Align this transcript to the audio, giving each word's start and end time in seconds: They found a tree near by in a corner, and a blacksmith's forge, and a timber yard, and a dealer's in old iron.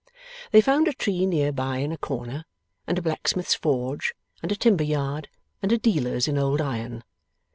They 0.51 0.61
found 0.61 0.87
a 0.87 0.93
tree 0.93 1.27
near 1.27 1.51
by 1.51 1.77
in 1.77 1.91
a 1.91 1.95
corner, 1.99 2.45
and 2.87 2.97
a 2.97 3.03
blacksmith's 3.03 3.53
forge, 3.53 4.15
and 4.41 4.51
a 4.51 4.55
timber 4.55 4.83
yard, 4.83 5.27
and 5.61 5.71
a 5.71 5.77
dealer's 5.77 6.27
in 6.27 6.39
old 6.39 6.59
iron. 6.59 7.03